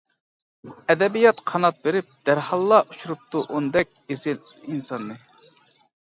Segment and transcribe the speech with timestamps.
[0.91, 5.19] ئەدەبىيات قانات بېرىپ دەرھاللا ئۇچۇرۇپتۇ ئوندەك ئېسىل ئىنساننى.